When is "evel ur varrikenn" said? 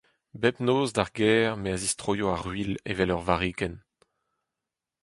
2.91-3.75